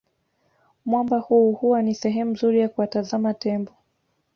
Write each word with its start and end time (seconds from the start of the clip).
Mwamba 0.85 1.17
huu 1.19 1.51
huwa 1.51 1.81
ni 1.81 1.95
sehemu 1.95 2.31
nzuri 2.31 2.59
ya 2.59 2.69
kuwatazama 2.69 3.33
Tembo 3.33 3.71